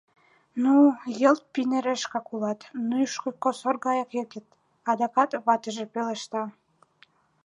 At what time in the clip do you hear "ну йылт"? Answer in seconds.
0.63-1.43